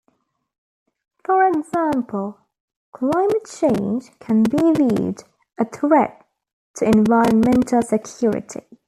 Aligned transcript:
For 1.23 1.47
example, 1.47 2.39
climate 2.91 3.45
change 3.45 4.09
can 4.17 4.41
be 4.41 4.57
viewed 4.73 5.23
a 5.59 5.65
threat 5.65 6.25
to 6.77 6.85
environmental 6.85 7.83
security. 7.83 8.61